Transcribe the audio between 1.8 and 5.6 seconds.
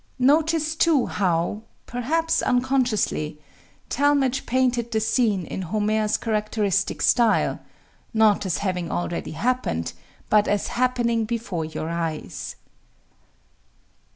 perhaps unconsciously Talmage painted the scene